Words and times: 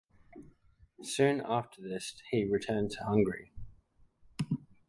Soon 1.03 1.43
after 1.47 1.79
this 1.79 2.19
he 2.31 2.43
returned 2.49 2.89
to 2.89 3.03
Hungary. 3.03 3.51